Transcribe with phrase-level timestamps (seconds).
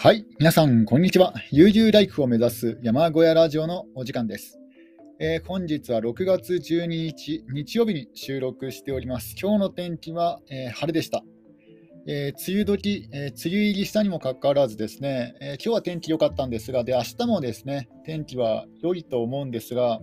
[0.00, 1.34] はい、皆さん、こんにちは。
[1.50, 4.60] 悠々ライフを目指す山小屋ラジオのお時間です。
[5.18, 9.34] えー、本日は6月12日、日曜日に収録しております。
[9.36, 11.24] 今日の天気は、えー、晴れでした。
[12.06, 20.00] えー、梅雨時、え梅雨入りしたにもかかわらずですね、え今日は天気良かったんですが、で明日もですね、天気は良いと思うんですが、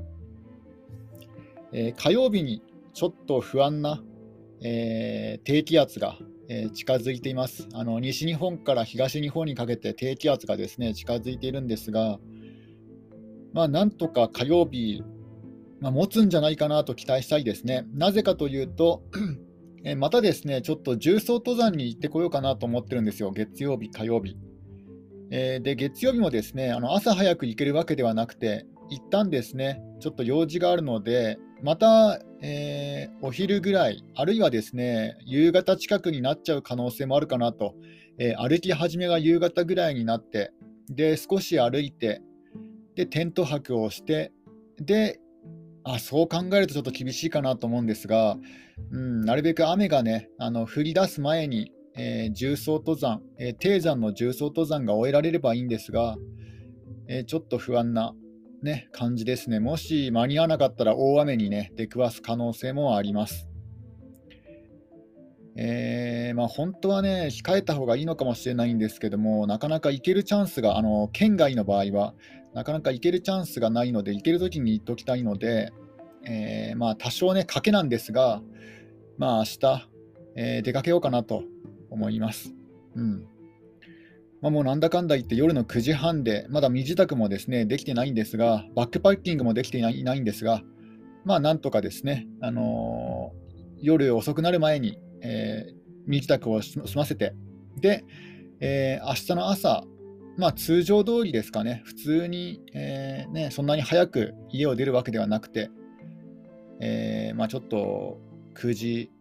[1.71, 2.61] え火曜日に
[2.93, 4.03] ちょっと不安な、
[4.61, 6.17] え低気圧が
[6.47, 7.99] えー、近づいていますあの。
[7.99, 12.19] 西日本から東日本にかけて低気圧がですね近づいているんですが、
[13.53, 15.03] まあ、なんとか火曜日、
[15.79, 17.85] まあ、持つんじゃないかなと期待したいですね。
[17.93, 19.03] なぜかというと、
[19.83, 24.37] えまたですねちょっと重曹登山に行ってこようかなと思ってるんですよ、月曜日、火曜日。
[25.31, 37.75] えー、で月曜日もですねあの朝早く行けるわけではなくて、一旦ですねちょっと用事があるので、また、えー、お昼ぐらい、あるいはですね、夕方近くになっちゃう可能性もあるかなと、
[38.17, 40.51] えー、歩き始めが夕方ぐらいになって、
[40.89, 42.21] で、少し歩いて、
[42.95, 44.31] で、テント泊をして、
[44.77, 45.19] で、
[45.83, 48.37] あそう考えるとちょっと厳しいかなと思うんですが、
[48.91, 56.17] うん、なるべく雨がね、あの降り出す前に、えー、重曹登山、え、低山の重曹登山が終えられればいいんですが、
[57.07, 58.13] え、ちょっと不安な
[58.65, 59.61] ね、感じですね。
[59.61, 63.47] もし間に合わなかったら大雨にね、出くわす可能性もあります。
[65.55, 72.13] えー、まあ、本当はね、控えた方がいいのかもしれないんですけども、なかなか行けるチャンスが、あの県外の場合は、
[72.53, 75.71] なかなか行けるチャンスがないので、行けるときに行っておきたいので、
[76.25, 78.41] えー、まあ、多少ね、賭けなんですが、
[79.17, 79.89] まあ、明日、
[80.35, 81.43] えー、出かけようかなと
[81.89, 82.53] 思います。
[82.95, 83.27] うん
[84.41, 90.61] まあ、もうなんだかんだ言って夜の9時半で、まだ身支度もですねできてないんですが、バックパッキングもできていないんですが、
[91.23, 95.73] まあなんとかですね、あのー、夜遅くなる前に、えー、
[96.05, 97.33] 身支度を済ませて、
[97.79, 98.05] で、
[98.59, 99.83] えー、明日の朝、
[100.37, 105.71] まあ通常通りですかね、普通に、えー、ね、そんなに早く家を出るわけではなくて、
[106.79, 108.19] えー、まあちょっと
[108.53, 109.11] 9時、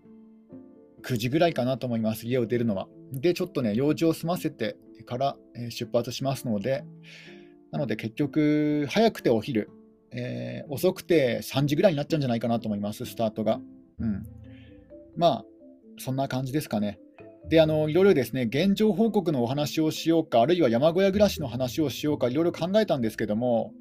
[1.03, 2.89] 9時ぐらいかなと思います、家を出るのは。
[3.13, 5.37] で、ちょっとね、用事を済ませて、から
[5.71, 6.85] 出発しますので、
[7.73, 9.71] なので結局、早くてお昼、
[10.13, 13.61] えー、遅くて3時ぐらいになっちゃうんじゃないかなと思います、スタートが。
[13.99, 14.23] うん、
[15.17, 15.45] まあ、
[15.99, 16.99] そんな感じですかね。
[17.49, 23.73] で、あのいろいろですね、現状報告のお話をしようか、あるいは山小屋暮らしの話をしようか、いろいろ考えたんですけども、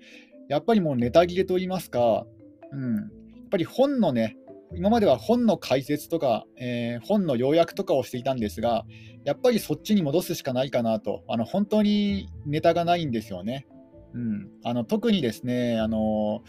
[0.50, 2.26] やっぱりもうネタ切れといいますか、
[2.72, 4.38] うん、やっぱり本のね、
[4.76, 8.86] 今までは本の解説とか、えー、本の要約とかをしていたんですが、
[9.24, 13.68] やっぱりそっちに戻すしかないかなと、あの本当にネタがないんですよね。
[14.14, 16.44] うん、あの特にですね、あの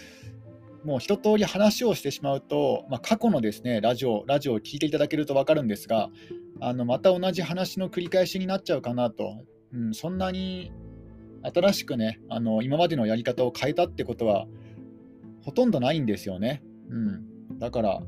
[0.84, 6.10] もう一通り話をしてしまうと、まあ、過去のですねラジオラジオを聞いていただけると分かるんですが、
[6.60, 10.72] あのまた同じ話の繰り返しになっちゃうかなと、うん、そんなに
[11.42, 14.46] 新しくねあの、今までのやり方を変えたってことは
[15.42, 16.62] ほとんどないんですよね。
[16.90, 17.24] うん、
[17.58, 18.00] だから、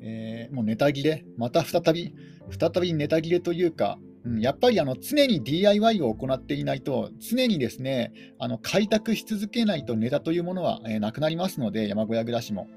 [0.00, 2.14] えー、もうネタ切れ、また再び、
[2.58, 12.68] 再びネタ切れというか、うん、やっぱりあの常に DIY を行っていないと、常にですねあの開拓し続けないとネタというものは、えー、なくなりますので、山小屋暮らしも。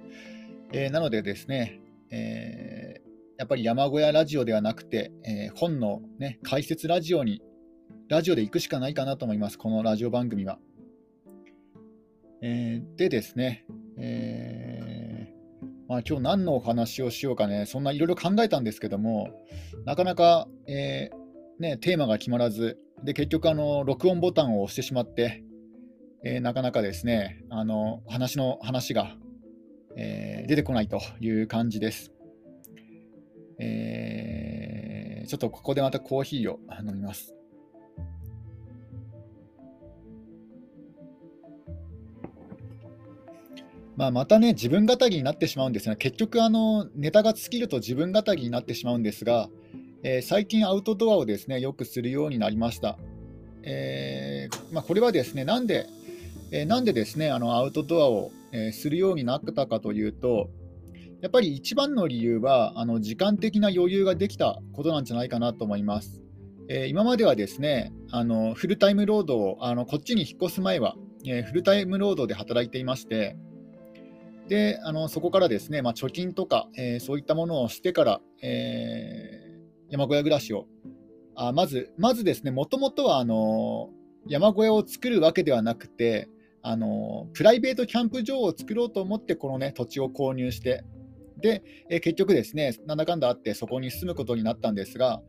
[0.72, 1.82] えー、なのでですね、
[2.12, 3.02] え、
[3.38, 7.42] やっぱり山小屋ラジオではなくて、え本の、ね、解説ラジオに、
[8.08, 10.60] ラジオで行くしかないかなと思います、このラジオ番組は。
[12.42, 13.66] えでですね、
[13.98, 14.89] えー
[15.90, 19.32] まあ、今日何のお話をしようかね、そんないろいろ考えたんですけども、
[19.86, 25.44] なかなか、えー、ね、テーマが決まらず、で結局あの、録音ボタンを押してしまって、
[26.24, 29.16] えー、なかなかですね、あの話の話が、
[29.98, 32.12] えー、出てこないという感じです。
[33.58, 37.39] え、ちょっとここでまたコーヒーを飲みます。
[44.00, 49.50] まあ、またね、自分語りになってしまうんですが、結局あの、ネタが尽きると自分語りになってしまうんですが、
[50.04, 52.98] えー、最近アウトドアをですねよくするようになりました。
[53.64, 55.86] えー、まあ、これはですね、なんで、
[56.52, 60.50] えー、なんでですねあのアウトドアを、えするようになったかというと、
[61.22, 66.22] やっぱり一番の理由は、あの時間的な余裕ができたことなんじゃないかなと思います。
[66.70, 70.96] え今まではですねあのフルタイム労働をあのこっちに引っ越す前は、
[71.26, 73.36] えフルタイム労働で働いていまして、
[74.50, 80.66] であのそこからですね、まあ、貯金とか、えー、そういったものをしてから、えー、山小屋暮らしを、
[81.36, 83.90] あまずまずですね、もともとはあの
[84.28, 86.30] 山小屋を作るわけではなくて、
[86.64, 90.84] あのプライベートキャンプ場を作ろうと思って、この、ね、土地を購入して、
[91.40, 95.22] で、えー、結局ですね、なんだかんだあって、そこに住むことになったんですが、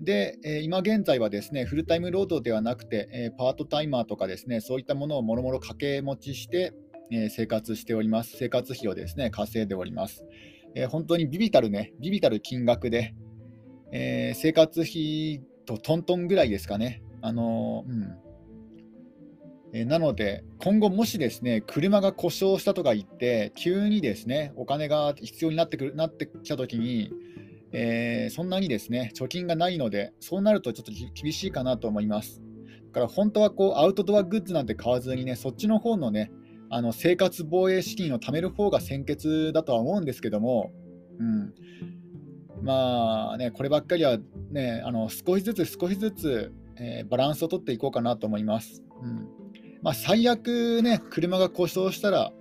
[0.00, 6.72] で、え今現在はですねフルタイム労働ではなくて、えパートタイマーとかですねそういったものをもろもろ掛け持ちして、
[7.10, 8.36] え生活しております。
[8.36, 10.24] 生活費をですね稼いでおります。
[10.74, 13.14] え本当にビビたるね、ビビたる金額で、
[13.92, 17.02] え生活費とトントンぐらいですかね。
[17.22, 18.30] あのうん
[19.72, 27.12] えなので、今後もしですね、車が故障したとか言って、急にですね、お金が必要になってくるなってきたときに、
[27.72, 32.42] えー、そんなにですね、貯金がないので、そうなるとちょっと厳しいかなと思います。
[32.88, 36.32] だから本当はこうアウトドアグッズなんて買わずにね、そっちの方のね、
[36.70, 40.72] あの生活防衛資金を貯める方が先決だとは思うんですけども、
[41.18, 41.52] うん、
[42.62, 44.18] まあね、こればっかりは
[44.50, 48.82] ね、あの少しずつ少しずつ、えー、バランスをとっていこうかなと思います。
[49.02, 49.28] うん。
[49.82, 52.32] まあ、最悪ね、車が故障したら、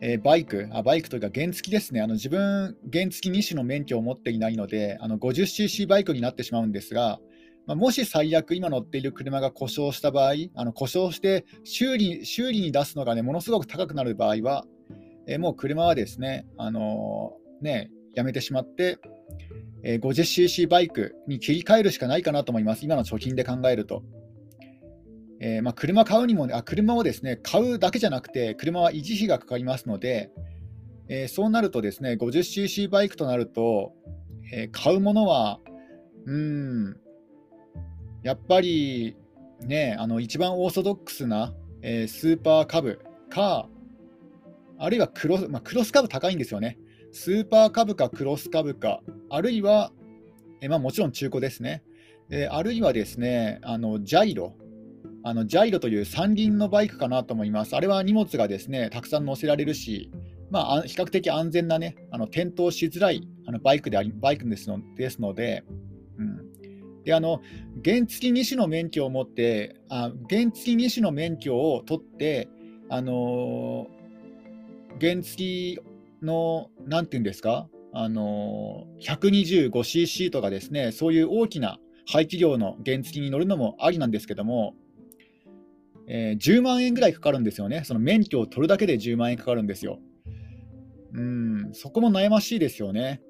[0.00, 7.20] えー、バイクあ、バイクというか原付ですね、あの自分、原付2種の免許を持っていないので、50cc バイクになってしまうんですが、
[7.66, 14.64] まあ、もし最悪、今乗っている車が故障した場合、あの故障して修理修理に出すのが、ね、ものすごく高くなる場合は、
[15.26, 18.98] えー、もう車はですね、あのー、ねやめてしまって、
[19.84, 24.02] えー、50cc バイクに切り替えるしかないかなと思います、今の貯金で考えると。
[25.40, 30.30] えー、まあ、車買うにも、あ車をですね買うだけじゃなくて、車は維持費がかかりますので、
[31.08, 33.92] えー、そうなるとですね 50cc バイクとなると、
[34.52, 35.58] えー、買うものは、
[36.26, 36.96] うん、
[38.22, 39.16] やっぱり
[39.66, 43.68] ね、あの一番オーソドックスな、えスーパーカブか、
[44.78, 46.78] あるいはクロ,、まあ、クロスカブ高いんですよね。
[47.12, 49.92] スーパーカブかクロスカブか、あるいは、
[50.60, 51.82] えまあ、もちろん中古ですね。
[52.30, 54.54] えあるいはですね、あのジャイロ、
[55.24, 57.76] あのジャイロという三輪のバイクかなと思います。
[57.76, 60.10] あれは荷物がですねたくさん載せられるし、
[60.50, 64.68] まあ、比較的安全なね、あの転倒しづらいあのバイクでありバイクです
[65.20, 65.62] ので、
[67.04, 67.40] であの
[67.84, 72.48] 原付2種の免許を持って、あ原付2種の免許を取って、
[72.88, 73.86] あの、
[75.00, 75.80] 原付
[76.22, 84.74] の、なんていうんですか、あの、125cc とかですね、そういう大きな排気量の原付に乗るのもありなんですけども、
[86.06, 87.82] えー、10万円ぐらいかかるんですよね。
[87.84, 89.98] その免許を取るだけで10万円かかるんですよ。
[91.14, 93.22] うん、そこも悩ましいですよね。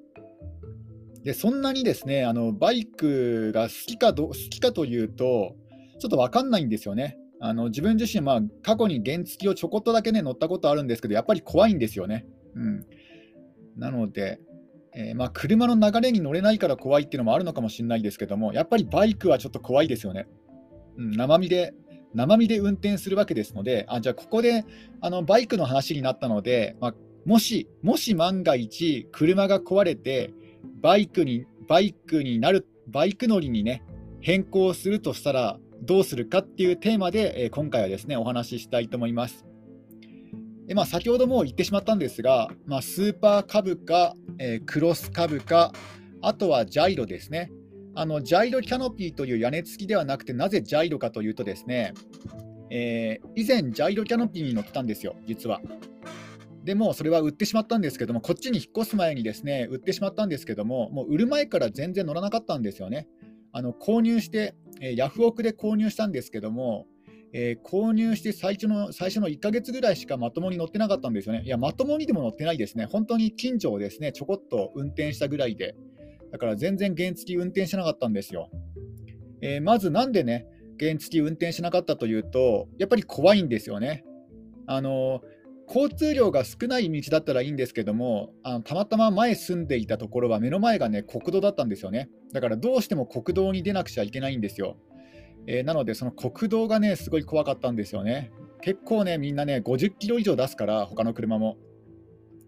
[1.25, 5.55] で、そんなにですね、あのバイクが好きかど好きかというと、
[5.99, 7.19] ちょっと分かんないんですよね。
[7.41, 12.27] あの自分自身、まあ、過去に原付をちょこっとだけね乗ったことあるんですけど、やっぱり怖いんですよね。
[12.55, 12.87] うん、
[13.77, 14.41] なので、
[14.95, 20.29] えー、まあ、車の流れに乗れないから怖いっていうのもあるのかもしれないですけども、やっぱりバイクはちょっと怖いですよね。
[20.99, 21.73] うん、生身で
[22.15, 24.65] 生身で運転するわけですので、あじゃあここで
[25.01, 26.95] あのバイクの話になったので、まあ、
[27.25, 30.33] もし、もし万が一、車が壊れて、
[30.83, 33.85] バイクに、バイクになる、バイク乗りにね、
[34.21, 39.47] 変更するとしたら、どうするかっていうテーマで、え、今回はですね、お話ししたいと思います。
[40.67, 45.73] でまあ、先ほども言ってしまったんですが、まあ、スーパーカブか、えー、クロスカブか、
[46.21, 47.51] あとはジャイロですね。
[47.95, 51.95] あのジャイロキャノピーという屋根付きではなくて、なぜジャイロかというとですね、
[52.71, 55.61] えー、以前、ジャイロキャノピーに乗ってたんですよ、実は。
[56.65, 63.09] でも、それは売ってしまったんですけども、こっちに引っ越す前にですね、売ってしまったんですけども、もう売る前から全然乗らなかったんですよね。
[63.53, 66.87] あの購入して、えー、ヤフオクで購入したんですけども、
[67.35, 71.43] えー、購入して最初の最初の1ヶ月ぐらいしかまともに乗ってなかったんですよね。
[71.45, 72.87] いや、まともにでも乗ってないですね。
[72.87, 75.75] 本当に近所をですね、ちょこっと運転したぐらいで、
[76.31, 78.49] だから全然原付運転しなかったんですよ。
[79.41, 80.47] えー、まずなんでね、
[80.79, 84.05] 原付運転しなかったというと、やっぱり怖いんですよね。
[84.67, 85.21] あの
[85.75, 92.11] 交通量が少ない道だったらいいんですけども、あのたまたま前住んでいたところは目の前がね国道だったんですよね。
[92.33, 94.77] だからどうしても国道に出なくちゃいけないんですよ。
[95.47, 98.33] えー、なので、その国道がね、すごい怖かったんですよね。
[98.61, 101.57] 結構ね、みんなね、50キロ以上出すから、他の車も。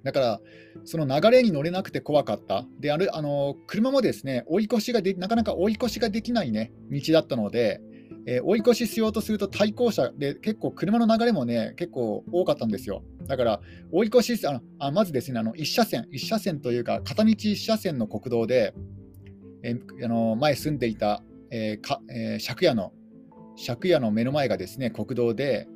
[0.05, 0.41] だから、
[0.85, 2.67] その流れに乗れなくて怖かった。
[2.79, 7.81] で、あるあの車もですね追い越しがで、なかなか追い越しができない、ね、道だったので、
[8.27, 13.03] えー、追い越ししようとすると対向車で結構車の流れもね結構多かったんですよ。
[13.27, 13.61] だから
[13.93, 18.75] 追い越しあのあまずですねあの1車線1車線というか片道1車線の国道で、
[19.63, 22.93] えー、あの前住んでいた、えーかえ、借家の
[23.67, 25.69] 借家の目の前がですね国道で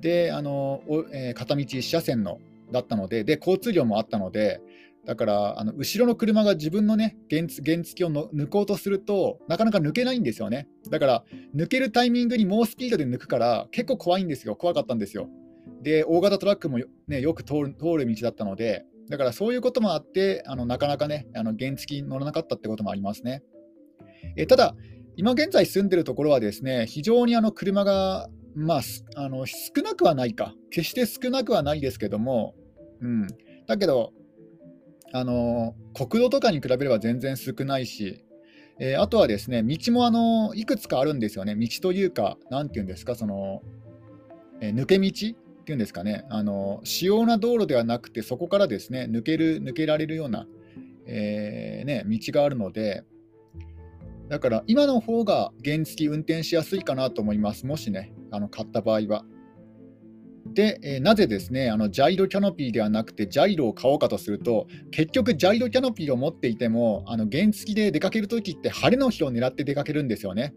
[0.00, 2.38] であの、え、片道1車線の
[2.70, 4.60] だったので、で交通量もあったので、
[5.06, 10.68] だからあの後ろの車が自分のね原原付をの抜こうとするとなかなか抜けないんですよね。
[10.90, 11.24] だから
[11.56, 14.56] 抜けるタイミングに猛スピードで抜くから結構怖いんですよ。
[14.56, 15.28] 怖かったんですよ。
[15.82, 16.78] で大型トラックも
[17.08, 23.42] ねよく通る通る道だったので、だからそういうこともあってあのなかなかねあの原付に乗らなかったってこともありますね。
[24.36, 24.76] えただ、
[25.16, 28.80] 今現在住んでるところはですね、非常にあの車が、まあ、
[29.16, 32.54] あの少なくはないか、決して少なくはないですけども、
[33.00, 33.26] うん、
[33.66, 34.12] だけど、
[35.12, 38.24] あの国道とかに比べれば全然少ないし、
[38.78, 43.62] えー、あとはですね、道もあのいくつかあるんですよね、道というか、なんていうんですか、その、
[44.60, 50.46] えー、抜け道っていうんですかね、あの主要な道路ではなくて、そこからですね、抜ける、抜けられるような、
[51.06, 53.04] えー、ね、道があるので、
[54.28, 59.24] だから今の方が原付運転しやすいかなと思います、もしね、あの買った場合は。
[60.52, 70.54] で、えー、なぜですね、あのジャイロキャノピーではなくて、ジャイロを買おうかとすると、結局、ジャイロキャノピーを持っていても、あの原付で出かけるときって晴れの日を狙って出かけるんですよね。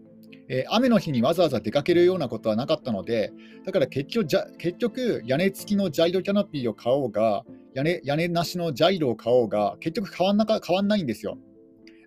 [0.48, 3.32] えー、雨の日にわざわざ出かけるようなことはなかったので、
[3.64, 11.38] だから結局、じゃ結局屋根付きのジャイロキャノピーを買おうが、屋根屋根なしのジャイロを買おうが、結局変わんなか変わんないんですよ。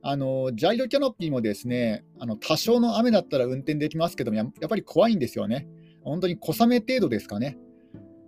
[0.04, 5.68] あのジャイロキャノピーもですねあの多少の雨だったら運転できますけどもや、やっぱり怖いんですよね。
[6.02, 7.58] 本当に小雨程度ですかね。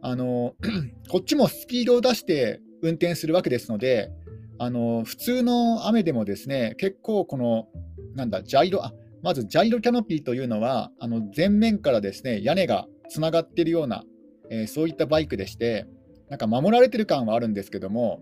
[0.01, 0.56] あの
[1.10, 4.12] こっちもスピードを出して運転するわけですので、
[4.58, 7.68] あの普通の雨でもですね結構この、
[8.15, 14.03] なんだ、ジャイロ、あまずジャイロキャノピーというのは、あの前面からですね屋根がつながっているような、
[14.50, 15.88] えー、そういったバイクでして、
[16.29, 18.22] なんか守られてる感はあるんですけども、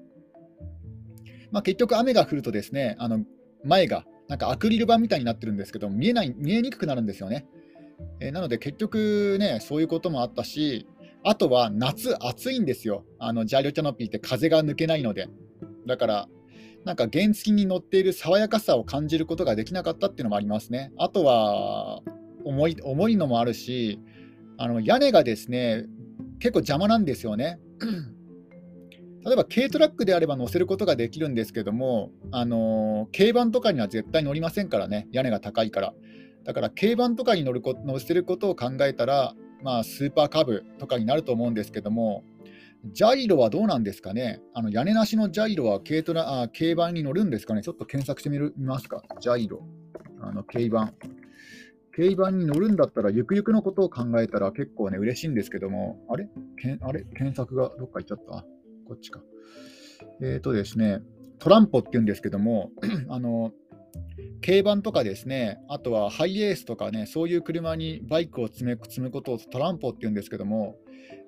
[1.51, 3.23] まあ、結局、雨が降るとですねあの
[3.63, 7.45] 前がなんかアクリル板みたいになってるんですけど見えない見えにくくなるんですよね。
[8.19, 10.87] えー、なので結局ね、そういうこともあったし、
[11.27, 13.03] あとは夏暑いんですよ。
[13.19, 15.27] あのジャイロキャノピーって風が抜けないので。
[15.85, 16.29] だから、
[16.85, 20.93] なんか原付に乗っている爽やかさを感じることができなかったっていうのもありますね。
[20.97, 21.99] あとは
[22.45, 23.99] 重い重いのもあるし、
[24.57, 25.83] あの屋根がですね、
[26.39, 27.59] 結構邪魔なんですよね。
[29.25, 35.93] 例えば軽トラックであれば乗せることができるんですけども、あの軽バンとかには絶対乗りませんからね、屋根が高いから。
[36.45, 42.23] だから軽バンとかに乗るこ乗せることを考えたら、まあ、スーパーカブとかになると思うんですけども、
[42.85, 49.65] ジャイロはどうなんですかね、あの屋根なしのジャイロは軽トラあ軽バンに乗るんですかね、ちょっと検索してみる見ますか、ジャイロ、
[50.21, 50.93] あの軽バン。
[51.95, 56.29] 軽バンに乗るんだったら、ゆくゆくのことを考えたら結構ね、嬉しいんですけども、あれ？
[56.61, 57.03] けあれ？
[57.05, 58.45] 検索がどっか行っちゃった？
[58.87, 59.19] こっちか。
[60.21, 60.99] えっ、ー、とですね、
[61.39, 62.69] トランポって言うんですけども、
[63.09, 63.51] あの、
[64.45, 70.77] 軽バンとかですね、あとはハイエースとかね、そういう車にバイクを積む積むことをトランポって言うんですけども、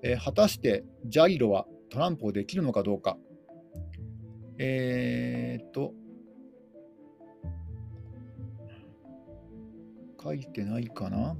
[0.03, 3.17] えー、果たしてジャイロはトランプをできるのかどうか。
[4.57, 5.93] えー、っと、
[10.21, 11.35] 書いてないかな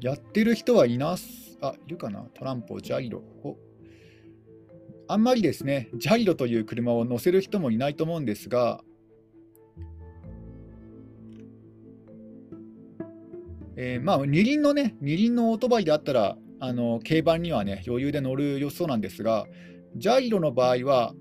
[0.00, 1.58] やってる人はいます。
[1.60, 3.22] あ、いるかなトランポ、ジャイロ。
[5.08, 8.82] あんまりですね、ジャイロという車を乗せる人もいないと思うんですが、
[13.80, 19.46] えー、まあ、二輪のね、二輪のオートバイであったら、あの軽バンにはね、余裕で乗る予想なんですが、
[19.94, 21.14] ジャイロの場合は、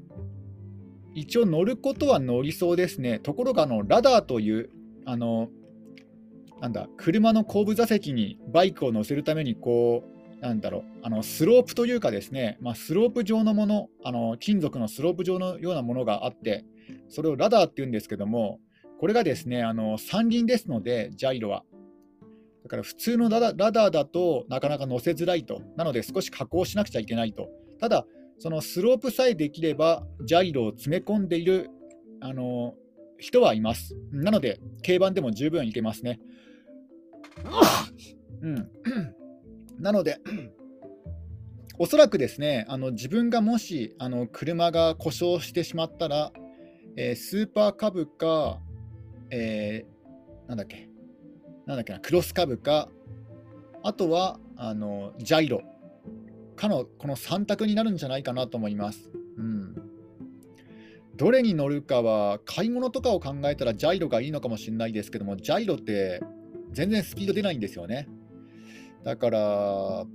[1.14, 3.20] 一応乗ることは乗りそうですね。
[3.20, 4.72] ところが、あのラダーという、
[5.06, 5.50] あの、
[6.60, 10.04] なんだ、車の後部座席にバイクを乗せるために、こ
[10.40, 16.66] う、なんだろう、あのスロープというかですね、まあ、スロープ状のものあの、金属のスロープ状のようなものがあって、
[17.08, 18.60] それをラダーっていうんですけども、
[19.00, 21.64] これがですね、あの三輪ですので、ジャイロは。
[22.68, 25.62] だから普通のラダーだとなかなか乗せづらいと。
[25.78, 27.48] なので少し加工しなくちゃいけないと。
[27.80, 28.06] ただ、
[28.40, 31.70] そのスロープさえできれば、ジャイロを詰め込んでいる
[32.20, 32.76] あの
[33.20, 33.96] 人はいます。
[34.12, 36.20] なので、軽バンでも十分いけますね。
[38.42, 38.70] うん
[39.80, 40.18] なので、
[41.80, 46.34] おそらくですね、あの自分がもしあの車が故障してしまったら、
[46.98, 48.60] えー、スーパーカブか、
[49.30, 50.87] えー、なんだっけ、
[51.68, 52.90] なんだっけな、クロスカブか、
[53.84, 55.62] あとはあのジャイロ
[56.56, 59.12] かのこの3択になるんじゃないかなと思います。
[59.38, 59.76] うん、
[61.18, 66.24] どれに乗るかは、買い物とかを考えたらジャイロがいいのかもしれないですけども、ジャイロって
[66.72, 68.08] 全然スピード出ないんですよね。
[69.04, 70.06] だから、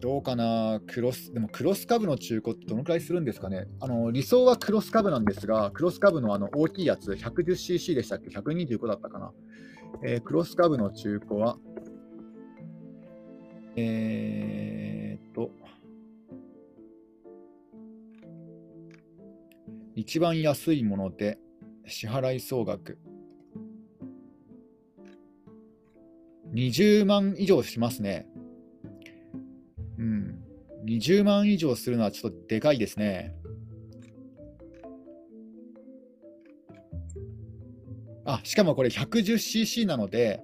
[0.00, 3.66] どうかな、クロス、でもクロスカブの中古ってどのくらいするんですかね。
[3.78, 9.32] あの理想はクロスカブなんですが、クロスカブのあの大きいやつ、110cc でしたっけ ?125 だったかな。
[10.02, 11.58] えー、クロスカブの中古は、
[13.76, 15.50] えー、っと、
[19.94, 21.38] 一番安いもので
[21.86, 22.98] 支払い総額
[26.54, 28.26] 20万以上しますね。
[29.98, 30.42] うん。
[30.84, 33.36] 20万以上するのはちょっとでかいですね。
[38.24, 40.42] あしかもこれ 110cc なので、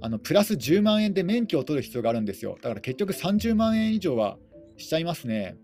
[0.00, 2.56] あのプラス10万円で免許を取る必要があるんですよ。
[2.62, 4.38] だから結局30万円以上は
[4.76, 5.56] しちゃいますね。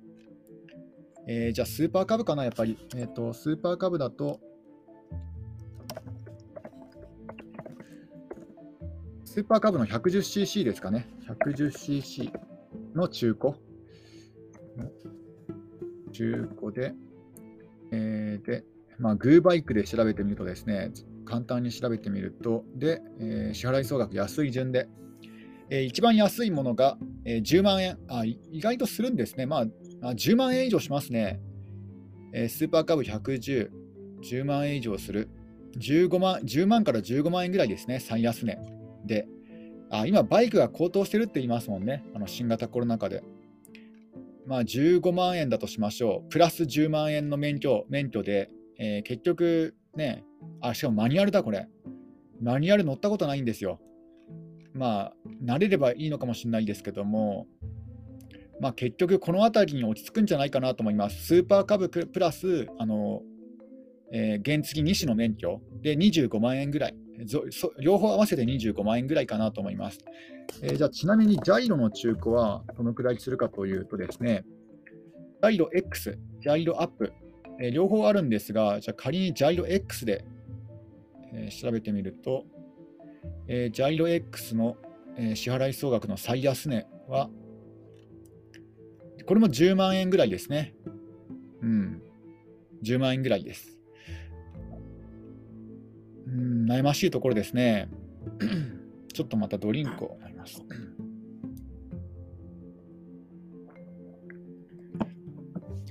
[1.28, 2.76] えー、じゃあスーパーカブかな、やっぱり。
[2.96, 4.40] えっ、ー、と、スーパーカブだと、
[9.24, 11.08] スーパーカブの 110cc ですかね。
[11.28, 12.32] 110cc
[12.94, 13.54] の中古。
[16.12, 16.94] 中古で、
[17.92, 18.64] えー、で、
[18.98, 20.90] まあ、グーバイクで調べてみるとですね、
[21.24, 24.88] 簡単に調べてみると、で、えー、支払い総額安い順で、
[25.70, 29.46] えー、一番安いものが、えー、10万円あ、意外とするんですね。
[29.46, 29.66] まあ、
[30.02, 31.40] あ10万円以上しますね。
[32.32, 33.70] えー、スーパーカブ110、
[34.22, 35.28] 10万円以上する。
[35.78, 38.58] 15万10万から15万円ぐらいですね、最安値
[39.06, 39.26] で。
[39.90, 43.22] あ今、バイクが高騰してるって言いますもんね、あの新型コロナ禍で。
[44.46, 46.28] まあ、15万円だとしましょう。
[46.30, 50.24] プラス10万円の免許免許で、えー、結局ね、
[50.60, 51.68] あ、しかもマニュアルだ、これ。
[52.40, 53.80] マニュアル乗ったことないんですよ。
[54.74, 55.12] まあ、
[55.44, 57.46] 慣れればいいのかもしれないですけども、
[58.60, 61.26] まあ、結局この辺りに落ち着くんじゃないかなと思います。
[61.26, 63.22] スーパーカブプラス、あの
[64.12, 66.96] えー、原付2種の免許で25万円ぐらい、
[67.80, 69.98] 両方合わせて25万円ぐらいかなと思います。
[70.62, 74.44] えー、じゃあ、ちなみにジャイロの中古はどのくらいするかというとですね、
[75.42, 77.12] ジャイロ X、ジャイロアップ、
[77.58, 80.26] えー、両方あるんですが、じゃあ仮にジャイロ X で、
[81.34, 82.44] え調べてみると、
[83.48, 84.76] えジャイロ X の、
[85.16, 87.28] え支払い総額の最安値は
[89.26, 90.74] これも10万円ぐらいですね。
[91.62, 92.02] うん。
[92.82, 93.78] 10万円ぐらいです。
[96.26, 97.88] うん、悩ましいところですね。
[99.12, 100.62] ちょっとまたドリンクを飲みます。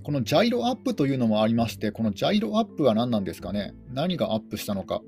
[0.03, 3.73] このジャイロアップというのもありまして、このジャイロアップは何なんですかね？
[3.93, 5.01] 何がアップしたのか。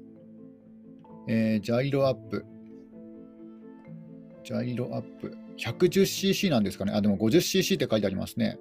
[1.28, 2.46] えー、ジャイロアップ。
[4.44, 5.38] ジャイロアップ。
[5.58, 6.94] 110cc なんですかね。
[6.94, 8.58] あ、でも 50cc って書いてありますね。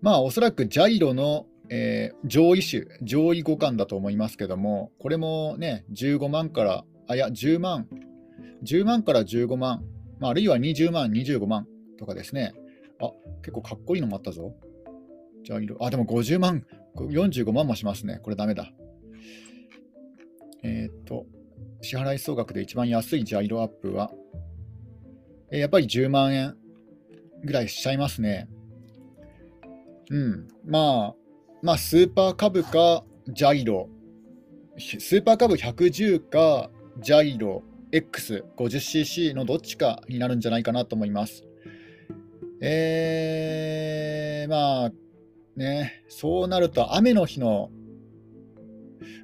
[0.00, 7.88] まあ、おそらくジャイロの、えー、上位種、上位互換だと思いますけども、これもね、15万から、あ、いや、10万、
[8.64, 9.82] 10万から15万、
[10.20, 11.66] まあ、あるいは20万、25万
[11.98, 12.54] とかですね。
[13.00, 13.10] あ、
[13.42, 14.54] 結構かっこいいのもあったぞ。
[15.44, 16.64] ジャイロ、あ、でも50万、
[16.96, 18.20] 45万もしますね。
[18.22, 18.72] これダメだ。
[20.62, 21.26] えー、っと、
[21.80, 24.10] 支払い総額で一番安いジャイロアップは、
[25.50, 26.56] えやっぱり10万円
[27.44, 28.48] ぐらいしちゃいますね。
[30.10, 30.48] うん。
[30.64, 31.14] まあ、
[31.62, 33.88] まあ、スーパー株かジャイロ。
[34.78, 41.44] スーパー株110かジャイロ X50cc のどっちかになるんじゃないかなと思います。
[42.60, 44.92] えー、まあ、
[45.56, 47.70] ね、そうなると雨の日の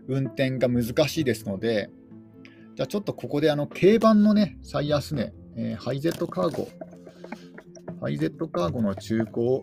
[0.09, 1.90] 運転が難しいですので、
[2.75, 6.69] じゃあちょっとここであの軽バンのね、最安値、えー、ハイゼットカーゴ、
[8.01, 9.62] ハイゼットカーゴの中古を、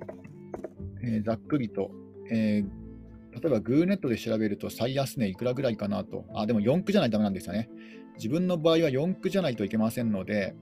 [1.04, 1.92] えー、ざっくりと、
[2.32, 6.26] えー、例えばグーネットで調べると最安値いくらぐらいかなと。
[6.34, 7.70] あ、でも四駆じゃないとダメなんですよね。
[8.16, 10.56] 自分の場合は四駆じゃないといけませんので、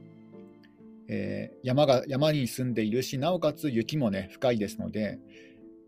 [1.08, 5.20] えー、山が山に住んでいるし、なおかつ雪もね、深いですので、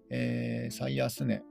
[0.10, 1.44] えー、最安値、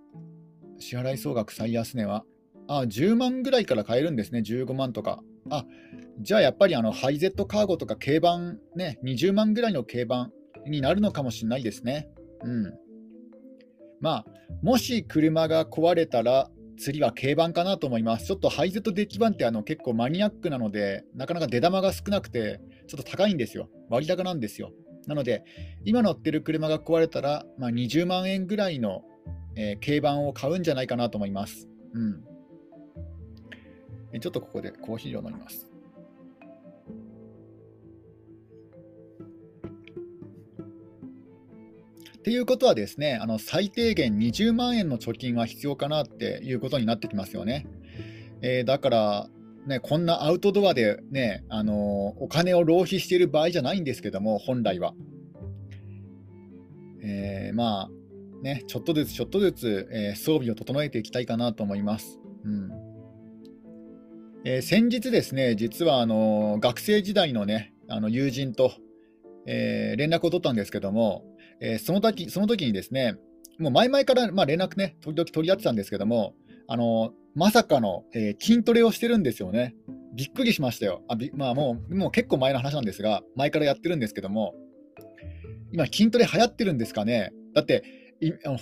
[0.80, 2.24] 支払い総額最安値は
[2.68, 5.22] あ、10万ぐらいから買えるんですね、15万とか。
[5.50, 5.64] あ、
[6.20, 10.30] じゃあやっぱりあのハイゼットカーゴとか軽バン、ね、20万ぐらいの軽バ
[10.66, 12.08] ンになるのかもしれないですね。
[12.44, 12.74] うん。
[14.00, 14.24] まあ、
[14.62, 18.26] もし車が壊れたら、次は軽バンかなと思います。
[18.26, 23.68] ちょっとハイゼットデッキ版ってあの結構マニアックなので、なかなか出玉が少なくて、ちょっと高いんですよ。
[23.88, 24.70] 割高なんですよ。
[25.06, 25.42] なので、
[25.84, 29.02] 今乗ってる車が壊れたら、まあ、20万円ぐらいの、
[29.60, 31.68] えー、軽バンを買うんじゃないかなと思います。
[31.92, 32.24] うん。
[34.18, 35.66] ちょっとここでコーヒーを飲みます。
[42.18, 47.66] っていうことはですね、あの最低限20万円の貯金は必要かなっていうことになってきますよね。
[48.40, 49.28] えー、だから、
[49.66, 54.94] ね、こんなアウトドアで、ね、あの、お金を浪費している場合じゃないんですけども、本来は。
[57.02, 57.99] えー、まあ、
[58.42, 62.18] ね、ちょっとずつちょっとずつ、え装備を整えていきたいかなと思います。
[62.44, 62.70] うん
[64.44, 68.72] えー、先日ですね、実はあの学生時代のね、あの友人と、
[69.46, 71.24] えー、連絡を取ったんですけども、
[71.60, 73.16] えー、その時その時にですね、
[73.58, 76.34] もう前々から、まあ、連絡ね、時々取り合ってたんですけども、
[76.68, 79.74] あのまさかの、え筋トレをしてるんですよね。
[80.16, 81.02] びっくりしましたよ。
[81.08, 84.54] あまあ、もうもう結構前の話なんですが、前からやってるんですけども、
[85.72, 87.32] 今、筋トレ流行ってるんですかね。
[87.54, 87.84] だって、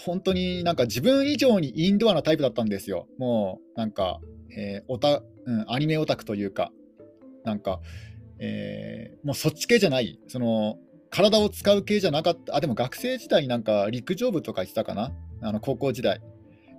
[0.05, 3.09] 本当になんか自分以上にインドアなタイプだったんですよ。
[3.19, 4.21] もうなんか、
[4.57, 6.71] えー、オタうん、アニメオタクというか、
[7.43, 7.81] なんか、
[8.39, 10.77] えー、もうそっち系じゃない、その
[11.09, 16.21] 体を使う系じゃなかった、あ、でも学生時代なんか陸上部とか言ってたかな、あの高校時代。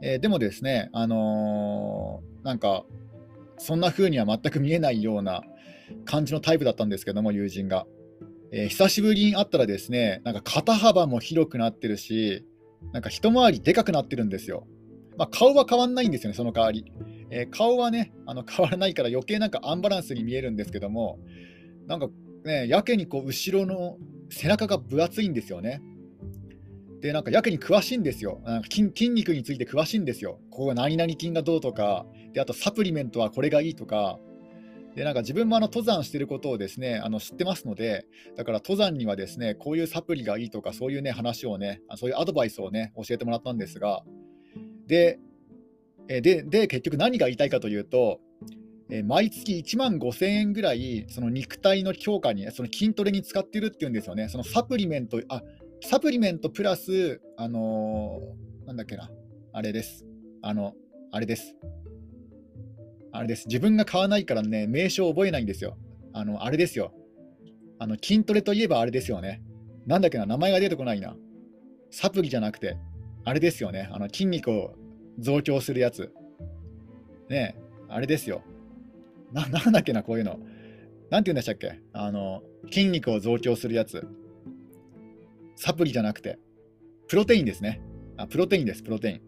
[0.03, 2.85] えー、でもですね、あのー、なんか、
[3.57, 5.41] そんな風には全く見えないような
[6.05, 7.87] 感じのタイプだったんですけども、友人が。
[8.51, 12.45] えー、久しぶりに会ったらですね、なんか肩幅も広くなってるし、
[12.93, 14.67] なんか一回りでかくなってるんですよ。
[15.17, 16.91] まあ、顔は変わんないんですよね、その代わり。
[17.29, 21.19] えー、顔はね、あの変わらないから余計なんかアンバランスに見えるんですけども、
[21.87, 22.07] なんか
[22.45, 23.97] ね、やけにこう後ろの
[24.29, 25.81] 背中が分厚いんですよね。
[27.01, 28.41] で、なんかやけに詳しいんですよ。
[28.45, 30.39] なんか筋筋肉について詳しいんですよ。
[30.49, 34.19] ここ何々筋がどうとか、であとサプリメントはこれがいいとか、
[34.95, 44.03] でなんか自分もあの登山してることをですねあの知ってますので、だから登山にはですねこういうサプリがいいとか、そういうね話をね、そういうアドバイスをね教えてもらったんですが、
[44.87, 45.19] で、
[46.07, 48.19] でで結局何が言いたいかというと、
[48.91, 54.29] え毎月1万5000円ぐらい、その肉体の強化に、その筋トレに使ってるっていうんですよね。
[54.29, 55.43] そのサプリメント、あ
[55.81, 59.11] サプリメントプラス、あのー、なんだっけな、
[59.53, 60.05] あれです。
[60.41, 60.73] あの、
[61.11, 61.55] あれです。
[63.11, 63.47] あれです。
[63.47, 65.77] 自分が買わないからね、名称を覚えないんですよ。
[66.13, 66.93] あの、あれですよ。
[67.79, 69.41] あの、筋トレといえばあれですよね。
[69.87, 71.15] なんだっけな、名前が出てこないな。
[71.91, 72.77] サプリじゃなくて、
[73.25, 73.89] あれですよね。
[73.91, 74.75] あの、筋肉を
[75.17, 76.11] 増強するやつ。
[77.29, 77.55] ね
[77.87, 78.43] あれですよ。
[79.31, 80.39] な、なんだっけな、こういうの。
[81.09, 81.79] なんて言うんでしたっけ？
[81.93, 84.07] あの、筋肉を増強するやつ。
[85.55, 86.37] サプリじゃなくて、
[87.07, 87.81] プロテインですね。
[88.17, 89.21] あ、プロテインです、プロテイン。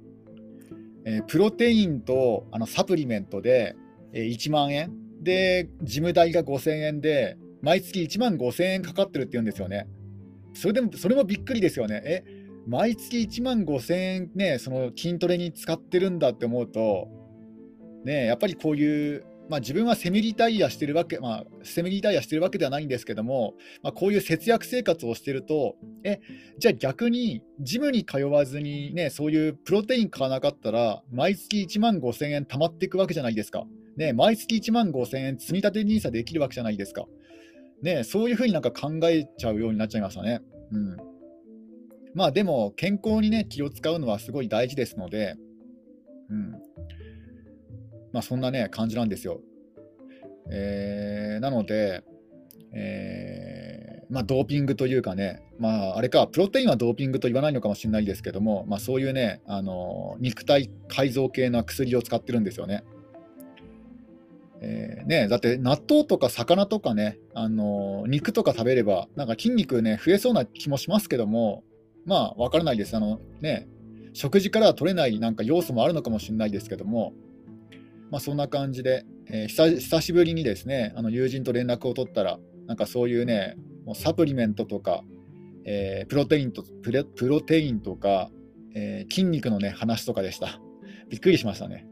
[1.06, 3.76] えー、プロテインとあのサプリメントで、
[4.14, 9.88] えー、1万円で、事務代が5000円で、毎月1万5000円かかってるって言うんですよね。
[10.54, 12.02] それでも、それもびっくりですよね。
[12.06, 12.24] え、
[12.68, 17.08] 毎月1万5000円ね、その筋トレに使ってるんだって思うと、
[18.04, 26.22] ね、やっぱりこういうまあ、自分はセミリタイアしてるわけ、まあ、セミリタイアしてるわけではないんですけども、まあ、こういう節約生活をしてると、え、
[26.58, 33.66] じゃあ逆に、ジムに通わずにね、そういうプロテイン買わなかったら、毎月1万5000円貯まっていくわけじゃないですか。
[33.98, 37.06] ね、毎月1万5000円積み立て NISA できるわけじゃないですか。
[37.82, 40.40] ね、そういうふうになんか考えちゃうようになっちゃいましたね。
[40.72, 40.98] うん。
[42.16, 45.36] まあでも、健康にね、気を使うのはすごい大事ですので、
[48.14, 49.42] まあ、そんなね、感じなんですよ。
[50.50, 52.04] えー、なので、
[52.74, 62.84] えー、まあ、ドーピングというかね、まあ、あれか、プロテインはドーピングと言わないのかもしれないですけども、まあ、そういうね、あの肉体改造系の薬を使ってるんですよね。
[64.64, 71.64] えー、ね、だって納豆とか魚とかね、あの肉とか食べれば、なんか筋肉ね、増えそうな気もしますけども、
[72.06, 72.96] まあ、わからないです。
[72.96, 73.68] あのね、
[74.14, 77.14] 食事からは取れないなんか要素もあるのかもしれないですけども、
[78.12, 85.04] まあ、そんな感じで、えー、久久しぶりにですねあの友人と連絡を取ったら、なんかそういうね、もうサプリメントとか、
[85.66, 88.30] えー、プロテインとププロテインとか、
[88.76, 90.62] えー、筋肉のね話とかでした。
[91.10, 91.88] びっくりしましたね。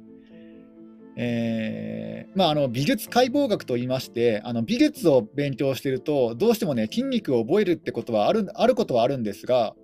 [1.21, 9.75] えーまあ、あの美術解剖学といいましてあの美術を勉強しているとどうしてもね筋肉を覚えるってことはあるあることはあるんですが、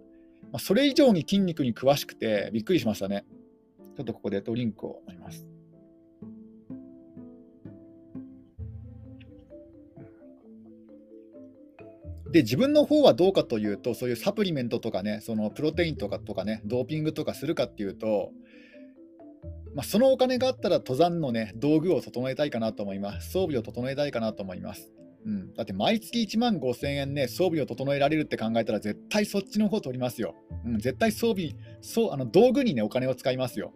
[0.44, 3.26] まあ、それ以上に筋肉に詳しくてびっくりしましたね。
[3.98, 5.55] ちょっとここでドリンクを飲みます。
[12.36, 18.32] で自分の方はどうかというと、そういうサプリメントとかね、そのプロテインとかとかね、ドーピングとかするかっていうと、
[19.74, 23.32] まあ、そのお金があったら登山のね、道具を整えたいかなと思います。
[23.32, 24.92] 装備を整えたいかなと思います。
[25.26, 30.36] うん、だって毎月1万5000円ね、装備を整えられるって考えたら、絶対そっちの方取りますよ。
[30.66, 33.72] うん、絶対装備、そうあの道具にね、お金を使いますよ。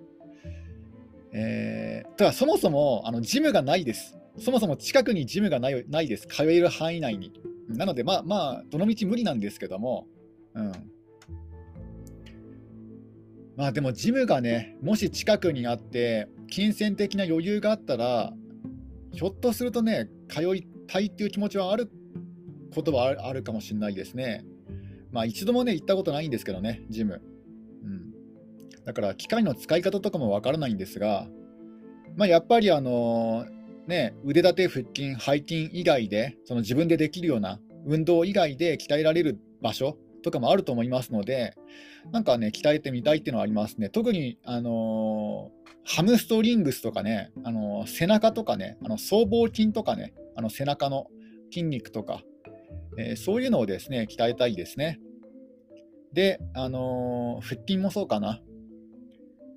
[1.31, 4.17] えー、ただそもそもあのジムがないです。
[4.37, 6.27] そもそも近くにジムがないないです。
[6.27, 7.31] 通える範囲内に。
[7.69, 10.07] なので、まあまあ、どのみち無理なんですけども、
[10.55, 10.71] うん。
[13.55, 18.33] まあでも、ジムがね、もし近くにあって、金銭的な余裕があったら、
[19.11, 21.91] ひょっとするとね、通いたいっていう気持ちはある
[22.73, 24.45] ことはあるかもしれないですね。
[25.11, 27.21] まあ一度もね、行ったことないんですけどね、ジム。
[27.83, 28.13] うん。
[28.85, 31.27] だから、機械の使い方とかもわからないんですが、
[32.15, 33.58] まあやっぱりあのー
[33.89, 41.55] ね、腕立て、腹筋、背筋以外で、その自分でできるような運動以外で鍛えられる場所とかもあると思いますので、
[42.11, 43.89] なんかね、鍛えてみたいっていうのはありますね。
[43.89, 51.07] 特に、あのー、ハムストリングスとかね、あのー、背中とかね、あの僧帽筋とかね、あの背中の
[51.51, 52.21] 筋肉とか、
[52.97, 54.99] えー、そういうのをですね、鍛えたいですね。
[56.13, 58.39] で、あの、腹筋もそうかな。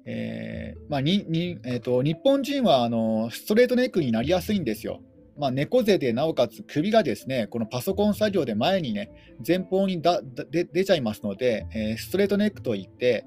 [0.04, 5.00] えーまあににえーと、日本人はあのストレートネックになりやすいんですよ。
[5.38, 9.10] まあ、猫背でなおかつ首がですねこのパソコン作業で前にね
[9.46, 13.24] 前方に出ちゃいますので、えー、ストレートネックといって、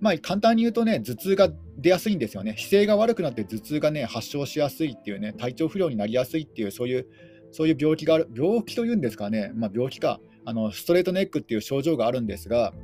[0.00, 2.56] まあ、簡単に言うとね頭痛が出やすいんですよね。
[2.56, 7.06] 姿勢が悪くなって頭痛がね発症しやすいっていうね体調不良になりやすいっていうそういう
[7.52, 10.20] そういう病気がある病気というんですかね、まあ、病気か。
[10.46, 12.74] あのストレートネックっていう症状があるんですが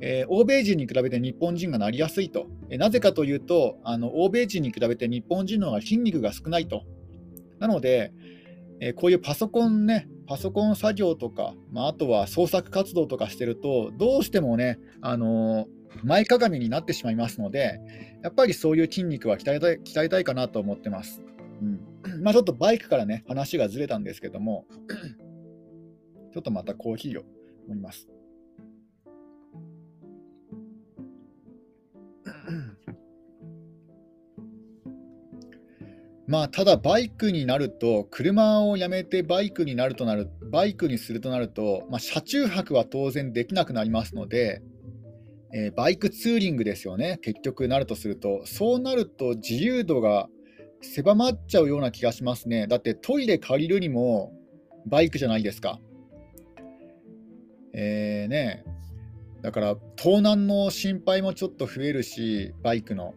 [0.00, 6.82] えー、欧米人に比べて日本人がなりやすいと、えー、なぜかというとあの、欧米人に比べて日本人の方が筋肉が少ないと。
[7.58, 8.12] なので、
[8.80, 15.66] えー、こういうパソコンね、パソコン作業とか、まあ、あとは創作活動とかしてると、どうしてもね、あの
[16.04, 17.80] 前かがみになってしまいますので、
[18.22, 21.22] やっぱりそういう筋肉は鍛えたい鍛えたいかなと思ってます。
[21.62, 21.80] うん
[22.22, 24.66] まあ、ちょっとバイクからね、話がずれたんですけども、
[26.32, 27.24] ちょっとまたコーヒーを
[27.68, 28.08] 飲みます。
[36.26, 44.60] まあ、ただ、バイクになると、車をやめてバイクになるとなる、バイクにするとなると、まあ、車中泊は当然できなくなりますので、
[45.54, 50.28] えー、バイクツーリングですよね、結局なるとすると、そうなると自由度が
[50.82, 52.66] 狭まっちゃうような気がしますね。
[52.66, 54.32] だってトイレ借りるにも
[54.86, 55.80] バイクじゃないですか。
[57.72, 58.64] えー、ね、
[59.42, 63.14] だから盗難の心配もちょっと増えるし、バイクの。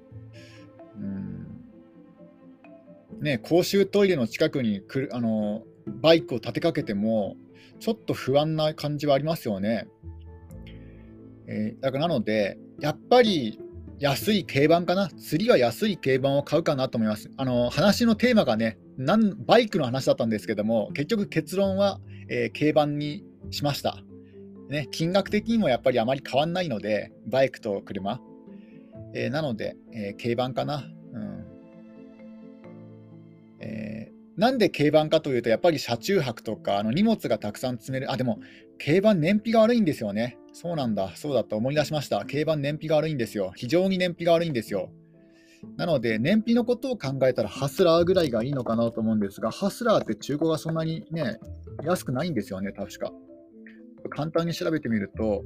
[3.22, 7.36] ね、公衆トイレの近くにくるあのバイクを立てかけても、
[7.80, 9.88] ちょっと不安な感じはありますよね。
[11.48, 13.60] えー、だからなので、やっぱり
[14.00, 17.30] 安い軽バンかな、次は安い軽バンを買うかなと思います。
[17.38, 24.04] あの話のテーマがねなんバイクの話だったんですけども、結局結論は、えー、軽バンにしました。
[24.70, 28.22] ね、金額的にもやっぱりあまり変わんないので、バイクと車。
[29.16, 30.84] えー、なので、えー、軽バンかな。
[33.60, 38.40] えー、なんで軽バンかというと、やっぱり車中泊とか、あの荷物がたくさん積める、あ、でも、
[38.84, 40.38] 軽バン燃費が悪いんですよね。
[40.54, 42.26] そうなんだ、そうだと思い出しました。
[42.26, 43.52] 軽バン燃費が悪いんですよ。
[43.56, 44.92] 非常に燃費が悪いんですよ。
[45.76, 51.38] なので、燃費のことを考えたら、ハスラーぐらいがいいのかなと思うんですが、ハスラーって中古がそんなにね、
[51.84, 53.12] 安くないんですよね、確か。
[54.10, 55.44] 簡単に調べてみると、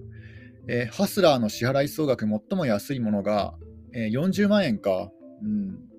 [0.67, 3.55] えー、ハスラーの支払い総額、最も安いものが、
[3.93, 5.11] えー、40万円か。
[5.41, 5.92] うん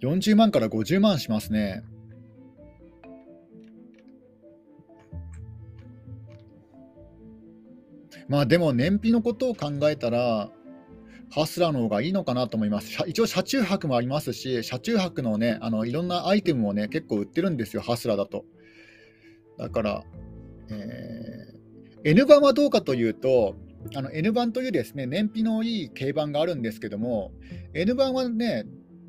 [0.00, 1.82] 40万から50万しますね。
[8.28, 10.50] まあでも燃費のことを考えたら、
[11.32, 12.96] ハスラーの方がいいのかなと思います。
[13.06, 18.44] 一応、車中泊もありますし、車中泊のね、あのいろんなアイテムもね、結構売ってるんですよ、ハスラーだと。
[19.58, 20.04] だから、
[20.70, 23.56] えー、N 版はどうかというと、
[23.94, 27.32] あの N 版というですね燃費のいい軽バンがあるんですけども、
[27.74, 28.64] N 版はね、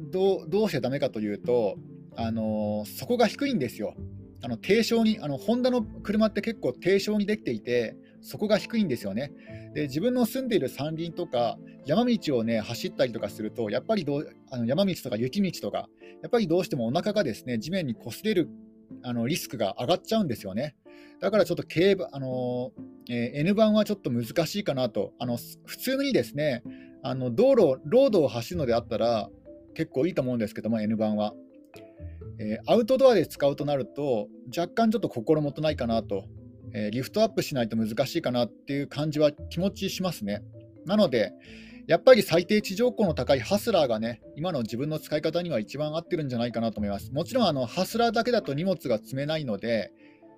[0.10, 1.76] どうどうしてダメかというと、
[2.16, 3.96] あのそこが低いんですよ。
[4.44, 9.32] あの低床にあのホンダの車って結構低床にできていて、そこが低いんですよね。
[9.74, 15.88] で自分の住んでいる山林とか山道をね走ったりとかすると、やっぱりどうあの山道とか雪道とか、
[16.24, 18.50] やっぱりどうしてもお腹がですね地面に擦れる
[19.04, 20.76] あのリスクが上がっちゃうんですよね。
[21.20, 22.72] だからちょっと競馬、あの
[23.10, 25.14] えー、N 版はちょっと難しいかなと。
[25.20, 26.64] あの普通にですね、
[27.04, 29.30] あの道路、ロードを走るのであったら、
[29.74, 31.34] 結構いいと思うんですけども、N 版は。
[32.40, 36.26] えー、アウトドアで使うとなると、若干ちょっと心もとないかなと、
[36.74, 40.42] えー、リフトアップしないと難しいかなっていう感じは気持ちしますね。
[40.86, 41.34] なので、
[41.88, 47.12] やっぱり最低地上高の高いハスラーがね、今の自分の使い方には一番合ってるんじゃないかなと思います。
[47.12, 49.92] もちろんあのハスラーだけだと荷物が積めないので、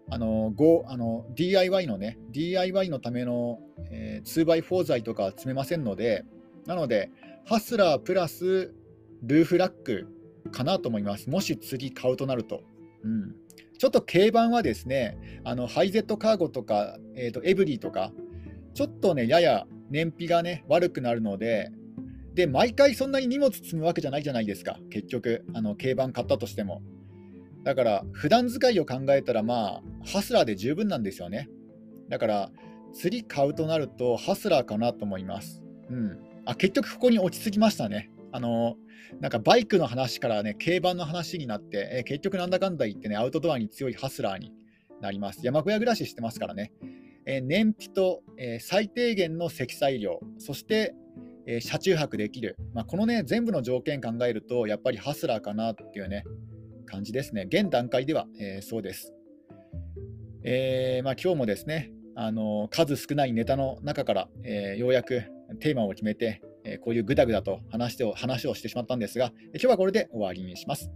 [0.09, 3.59] あの Go あの DIY のね、DIY のための、
[3.91, 6.25] えー、2x4 材とかは積めませんので、
[6.65, 7.11] なので、
[7.45, 8.73] ハスラープラス
[9.23, 10.07] ルーフラック
[10.51, 11.29] かなと思います。
[11.29, 12.61] もし次買うとなると。
[13.03, 13.35] うん、
[13.77, 18.13] ちょっと軽バンはですね、あのハイゼットカーゴとか、えーと、エブリーとか、
[18.73, 21.71] ちょっとね、やや燃費がね、悪くなるので、
[22.33, 26.81] で、毎回そんなに荷物積むわけじゃないじゃないですか、結局、あの軽バン買ったとしても。
[27.63, 31.49] だから、普段使いを考えたら、まあ、ハスラーで十分なんですよね。
[32.09, 32.51] だから、
[32.93, 35.63] 次買うとなると、ハスラーかなと思います。
[35.89, 36.17] うん。
[36.45, 38.09] あ、結局ここに落ち着きましたね。
[38.33, 38.75] あの、
[39.21, 44.51] なんかバイクの話からね、競馬の話になって、えー、結局なんだかんだ言ってね、アウトドアに強いハスラーに
[45.01, 45.39] なります。
[45.43, 46.73] 山小屋暮らししてますからね。
[47.25, 50.95] えー、燃費と、えー、最低限の積載量、そして、
[51.45, 56.23] え車中泊できる、まあ、このね、全部の条件考えると、やっぱりハスラーかなっていうね、
[56.85, 57.47] 感じですね。
[57.49, 59.13] 現段階では、えそうです。
[60.43, 65.23] えーまあ、今日もですね、あの数少ないネタの中から、えー、ようやく
[65.59, 70.91] テーマを決めて、え、こういうぐだぐだと話して話をしてしまったんですが、今日はこれで終わりにします。